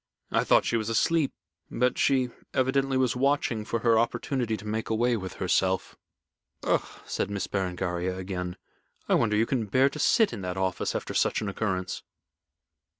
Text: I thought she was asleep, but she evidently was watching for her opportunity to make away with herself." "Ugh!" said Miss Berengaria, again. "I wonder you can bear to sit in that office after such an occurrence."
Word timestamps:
I 0.31 0.43
thought 0.43 0.65
she 0.65 0.77
was 0.77 0.89
asleep, 0.89 1.31
but 1.69 1.95
she 1.99 2.31
evidently 2.55 2.97
was 2.97 3.15
watching 3.15 3.63
for 3.63 3.81
her 3.81 3.99
opportunity 3.99 4.57
to 4.57 4.65
make 4.65 4.89
away 4.89 5.15
with 5.15 5.33
herself." 5.33 5.95
"Ugh!" 6.63 6.83
said 7.05 7.29
Miss 7.29 7.45
Berengaria, 7.45 8.17
again. 8.17 8.57
"I 9.07 9.13
wonder 9.13 9.37
you 9.37 9.45
can 9.45 9.67
bear 9.67 9.89
to 9.91 9.99
sit 9.99 10.33
in 10.33 10.41
that 10.41 10.57
office 10.57 10.95
after 10.95 11.13
such 11.13 11.39
an 11.41 11.49
occurrence." 11.49 12.01